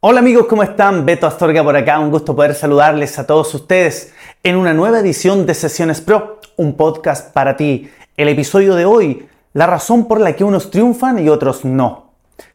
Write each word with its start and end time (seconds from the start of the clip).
Hola 0.00 0.20
amigos, 0.20 0.46
¿cómo 0.46 0.62
están? 0.62 1.04
Beto 1.04 1.26
Astorga 1.26 1.64
por 1.64 1.74
acá, 1.74 1.98
un 1.98 2.12
gusto 2.12 2.36
poder 2.36 2.54
saludarles 2.54 3.18
a 3.18 3.26
todos 3.26 3.52
ustedes 3.52 4.14
en 4.44 4.54
una 4.54 4.72
nueva 4.72 5.00
edición 5.00 5.44
de 5.44 5.54
Sesiones 5.54 6.00
Pro, 6.00 6.38
un 6.56 6.76
podcast 6.76 7.32
para 7.32 7.56
ti. 7.56 7.90
El 8.16 8.28
episodio 8.28 8.76
de 8.76 8.84
hoy, 8.84 9.28
la 9.54 9.66
razón 9.66 10.06
por 10.06 10.20
la 10.20 10.36
que 10.36 10.44
unos 10.44 10.70
triunfan 10.70 11.18
y 11.18 11.28
otros 11.28 11.64
no. 11.64 12.12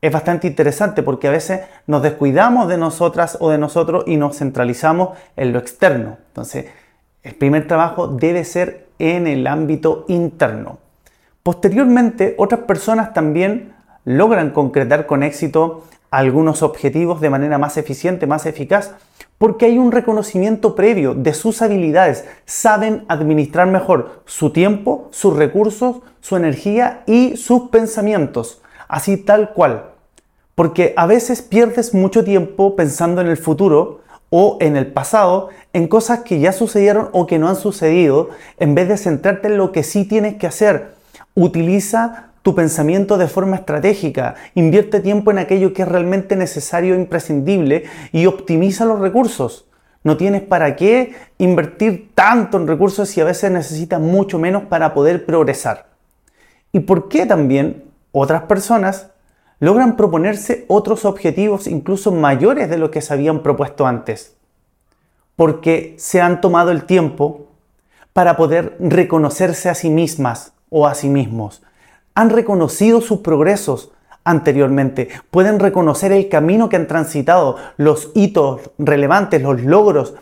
es 0.00 0.12
bastante 0.12 0.46
interesante 0.46 1.02
porque 1.02 1.28
a 1.28 1.32
veces 1.32 1.62
nos 1.86 2.02
descuidamos 2.02 2.68
de 2.68 2.76
nosotras 2.76 3.38
o 3.40 3.50
de 3.50 3.58
nosotros 3.58 4.04
y 4.06 4.16
nos 4.16 4.38
centralizamos 4.38 5.16
en 5.36 5.52
lo 5.52 5.58
externo. 5.58 6.18
Entonces, 6.28 6.66
el 7.22 7.34
primer 7.34 7.66
trabajo 7.66 8.06
debe 8.08 8.44
ser 8.44 8.86
en 8.98 9.26
el 9.26 9.46
ámbito 9.46 10.04
interno. 10.08 10.78
Posteriormente, 11.42 12.34
otras 12.38 12.62
personas 12.62 13.14
también 13.14 13.74
logran 14.04 14.50
concretar 14.50 15.06
con 15.06 15.22
éxito 15.22 15.84
algunos 16.10 16.62
objetivos 16.62 17.20
de 17.20 17.30
manera 17.30 17.58
más 17.58 17.76
eficiente, 17.76 18.26
más 18.26 18.46
eficaz, 18.46 18.94
porque 19.38 19.66
hay 19.66 19.78
un 19.78 19.92
reconocimiento 19.92 20.74
previo 20.74 21.14
de 21.14 21.34
sus 21.34 21.62
habilidades. 21.62 22.24
Saben 22.44 23.04
administrar 23.08 23.66
mejor 23.66 24.22
su 24.24 24.50
tiempo, 24.50 25.08
sus 25.10 25.36
recursos, 25.36 25.96
su 26.20 26.36
energía 26.36 27.02
y 27.06 27.36
sus 27.36 27.70
pensamientos 27.70 28.62
así 28.88 29.16
tal 29.16 29.52
cual. 29.52 29.90
Porque 30.54 30.94
a 30.96 31.06
veces 31.06 31.42
pierdes 31.42 31.94
mucho 31.94 32.24
tiempo 32.24 32.76
pensando 32.76 33.20
en 33.20 33.26
el 33.26 33.36
futuro 33.36 34.00
o 34.30 34.58
en 34.60 34.76
el 34.76 34.86
pasado, 34.86 35.50
en 35.72 35.88
cosas 35.88 36.20
que 36.20 36.40
ya 36.40 36.52
sucedieron 36.52 37.10
o 37.12 37.26
que 37.26 37.38
no 37.38 37.48
han 37.48 37.56
sucedido, 37.56 38.30
en 38.58 38.74
vez 38.74 38.88
de 38.88 38.96
centrarte 38.96 39.48
en 39.48 39.58
lo 39.58 39.72
que 39.72 39.82
sí 39.82 40.04
tienes 40.04 40.36
que 40.36 40.46
hacer. 40.46 40.94
Utiliza 41.34 42.30
tu 42.42 42.54
pensamiento 42.54 43.18
de 43.18 43.26
forma 43.26 43.56
estratégica, 43.56 44.36
invierte 44.54 45.00
tiempo 45.00 45.30
en 45.30 45.38
aquello 45.38 45.72
que 45.72 45.82
es 45.82 45.88
realmente 45.88 46.36
necesario 46.36 46.94
e 46.94 46.98
imprescindible 46.98 47.84
y 48.12 48.26
optimiza 48.26 48.84
los 48.84 49.00
recursos. 49.00 49.66
No 50.04 50.16
tienes 50.16 50.42
para 50.42 50.76
qué 50.76 51.16
invertir 51.38 52.10
tanto 52.14 52.56
en 52.56 52.68
recursos 52.68 53.08
si 53.08 53.20
a 53.20 53.24
veces 53.24 53.50
necesitas 53.50 54.00
mucho 54.00 54.38
menos 54.38 54.62
para 54.64 54.94
poder 54.94 55.26
progresar. 55.26 55.86
¿Y 56.70 56.78
por 56.78 57.08
qué 57.08 57.26
también 57.26 57.82
otras 58.20 58.42
personas 58.42 59.10
logran 59.58 59.96
proponerse 59.96 60.64
otros 60.68 61.04
objetivos 61.04 61.66
incluso 61.66 62.12
mayores 62.12 62.68
de 62.68 62.78
lo 62.78 62.90
que 62.90 63.00
se 63.00 63.12
habían 63.12 63.42
propuesto 63.42 63.86
antes, 63.86 64.36
porque 65.34 65.94
se 65.98 66.20
han 66.20 66.40
tomado 66.40 66.70
el 66.70 66.84
tiempo 66.84 67.46
para 68.12 68.36
poder 68.36 68.76
reconocerse 68.80 69.68
a 69.68 69.74
sí 69.74 69.90
mismas 69.90 70.52
o 70.70 70.86
a 70.86 70.94
sí 70.94 71.08
mismos. 71.08 71.62
Han 72.14 72.30
reconocido 72.30 73.00
sus 73.00 73.20
progresos 73.20 73.92
anteriormente, 74.24 75.08
pueden 75.30 75.60
reconocer 75.60 76.12
el 76.12 76.28
camino 76.28 76.68
que 76.68 76.76
han 76.76 76.88
transitado, 76.88 77.56
los 77.76 78.10
hitos 78.14 78.70
relevantes, 78.78 79.42
los 79.42 79.62
logros, 79.62 80.14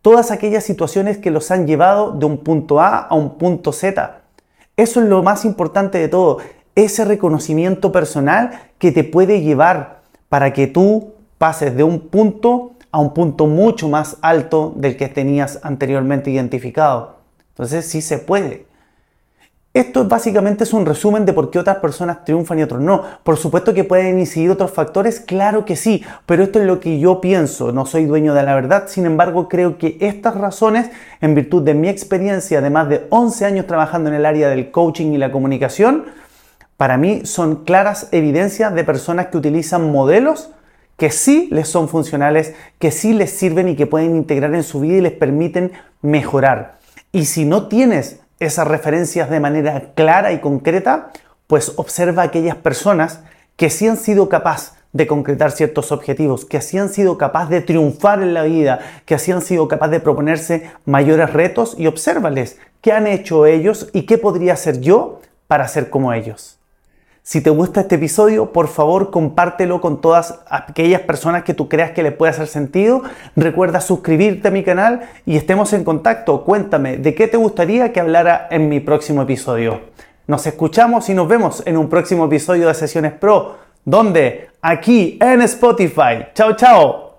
todas 0.00 0.30
aquellas 0.30 0.64
situaciones 0.64 1.18
que 1.18 1.30
los 1.30 1.50
han 1.50 1.66
llevado 1.66 2.12
de 2.12 2.26
un 2.26 2.38
punto 2.38 2.80
A 2.80 2.98
a 2.98 3.14
un 3.14 3.38
punto 3.38 3.72
Z. 3.72 4.22
Eso 4.76 5.00
es 5.00 5.08
lo 5.08 5.22
más 5.22 5.44
importante 5.44 5.98
de 5.98 6.08
todo, 6.08 6.38
ese 6.74 7.04
reconocimiento 7.04 7.92
personal 7.92 8.60
que 8.78 8.92
te 8.92 9.04
puede 9.04 9.40
llevar 9.42 10.02
para 10.28 10.52
que 10.52 10.66
tú 10.66 11.12
pases 11.38 11.76
de 11.76 11.84
un 11.84 12.00
punto 12.00 12.72
a 12.90 13.00
un 13.00 13.14
punto 13.14 13.46
mucho 13.46 13.88
más 13.88 14.18
alto 14.20 14.74
del 14.76 14.96
que 14.96 15.08
tenías 15.08 15.58
anteriormente 15.62 16.30
identificado. 16.30 17.16
Entonces 17.48 17.86
sí 17.86 18.02
se 18.02 18.18
puede. 18.18 18.66
Esto 19.74 20.06
básicamente 20.06 20.64
es 20.64 20.74
un 20.74 20.84
resumen 20.84 21.24
de 21.24 21.32
por 21.32 21.50
qué 21.50 21.58
otras 21.58 21.78
personas 21.78 22.26
triunfan 22.26 22.58
y 22.58 22.62
otros 22.62 22.82
no. 22.82 23.02
Por 23.22 23.38
supuesto 23.38 23.72
que 23.72 23.84
pueden 23.84 24.18
incidir 24.18 24.50
otros 24.50 24.70
factores, 24.70 25.18
claro 25.18 25.64
que 25.64 25.76
sí, 25.76 26.04
pero 26.26 26.42
esto 26.42 26.60
es 26.60 26.66
lo 26.66 26.78
que 26.78 26.98
yo 26.98 27.22
pienso, 27.22 27.72
no 27.72 27.86
soy 27.86 28.04
dueño 28.04 28.34
de 28.34 28.42
la 28.42 28.54
verdad, 28.54 28.84
sin 28.88 29.06
embargo 29.06 29.48
creo 29.48 29.78
que 29.78 29.96
estas 30.00 30.34
razones, 30.34 30.90
en 31.22 31.34
virtud 31.34 31.62
de 31.62 31.72
mi 31.72 31.88
experiencia 31.88 32.60
de 32.60 32.68
más 32.68 32.90
de 32.90 33.06
11 33.08 33.46
años 33.46 33.66
trabajando 33.66 34.10
en 34.10 34.16
el 34.16 34.26
área 34.26 34.50
del 34.50 34.70
coaching 34.70 35.12
y 35.12 35.16
la 35.16 35.32
comunicación, 35.32 36.04
para 36.82 36.96
mí 36.96 37.24
son 37.26 37.62
claras 37.64 38.08
evidencias 38.10 38.74
de 38.74 38.82
personas 38.82 39.28
que 39.28 39.36
utilizan 39.36 39.92
modelos 39.92 40.50
que 40.96 41.12
sí 41.12 41.48
les 41.52 41.68
son 41.68 41.88
funcionales, 41.88 42.54
que 42.80 42.90
sí 42.90 43.12
les 43.12 43.30
sirven 43.30 43.68
y 43.68 43.76
que 43.76 43.86
pueden 43.86 44.16
integrar 44.16 44.52
en 44.52 44.64
su 44.64 44.80
vida 44.80 44.96
y 44.96 45.00
les 45.00 45.12
permiten 45.12 45.70
mejorar. 46.00 46.80
Y 47.12 47.26
si 47.26 47.44
no 47.44 47.68
tienes 47.68 48.18
esas 48.40 48.66
referencias 48.66 49.30
de 49.30 49.38
manera 49.38 49.92
clara 49.94 50.32
y 50.32 50.40
concreta, 50.40 51.12
pues 51.46 51.72
observa 51.76 52.24
aquellas 52.24 52.56
personas 52.56 53.20
que 53.54 53.70
sí 53.70 53.86
han 53.86 53.96
sido 53.96 54.28
capaces 54.28 54.72
de 54.92 55.06
concretar 55.06 55.52
ciertos 55.52 55.92
objetivos, 55.92 56.44
que 56.44 56.60
sí 56.60 56.78
han 56.78 56.88
sido 56.88 57.16
capaces 57.16 57.50
de 57.50 57.60
triunfar 57.60 58.20
en 58.24 58.34
la 58.34 58.42
vida, 58.42 58.80
que 59.06 59.20
sí 59.20 59.30
han 59.30 59.42
sido 59.42 59.68
capaces 59.68 59.92
de 59.92 60.00
proponerse 60.00 60.72
mayores 60.84 61.32
retos 61.32 61.76
y 61.78 61.86
obsérvales 61.86 62.58
qué 62.80 62.90
han 62.90 63.06
hecho 63.06 63.46
ellos 63.46 63.88
y 63.92 64.02
qué 64.02 64.18
podría 64.18 64.54
hacer 64.54 64.80
yo 64.80 65.20
para 65.46 65.68
ser 65.68 65.88
como 65.88 66.12
ellos. 66.12 66.58
Si 67.24 67.40
te 67.40 67.50
gusta 67.50 67.82
este 67.82 67.94
episodio, 67.94 68.52
por 68.52 68.66
favor 68.66 69.12
compártelo 69.12 69.80
con 69.80 70.00
todas 70.00 70.40
aquellas 70.48 71.02
personas 71.02 71.44
que 71.44 71.54
tú 71.54 71.68
creas 71.68 71.92
que 71.92 72.02
les 72.02 72.12
puede 72.12 72.30
hacer 72.30 72.48
sentido. 72.48 73.02
Recuerda 73.36 73.80
suscribirte 73.80 74.48
a 74.48 74.50
mi 74.50 74.64
canal 74.64 75.02
y 75.24 75.36
estemos 75.36 75.72
en 75.72 75.84
contacto. 75.84 76.42
Cuéntame 76.42 76.96
de 76.96 77.14
qué 77.14 77.28
te 77.28 77.36
gustaría 77.36 77.92
que 77.92 78.00
hablara 78.00 78.48
en 78.50 78.68
mi 78.68 78.80
próximo 78.80 79.22
episodio. 79.22 79.82
Nos 80.26 80.46
escuchamos 80.48 81.08
y 81.10 81.14
nos 81.14 81.28
vemos 81.28 81.62
en 81.64 81.76
un 81.76 81.88
próximo 81.88 82.24
episodio 82.24 82.66
de 82.66 82.74
Sesiones 82.74 83.12
Pro. 83.12 83.56
¿Dónde? 83.84 84.48
Aquí 84.60 85.16
en 85.20 85.42
Spotify. 85.42 86.26
Chao, 86.34 86.56
chao. 86.56 87.11